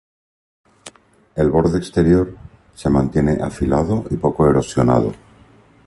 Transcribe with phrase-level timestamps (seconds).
[1.35, 2.35] El borde exterior
[2.73, 5.11] se mantiene afilado y poco erosionado.